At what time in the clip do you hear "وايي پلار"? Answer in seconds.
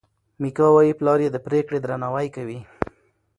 0.73-1.19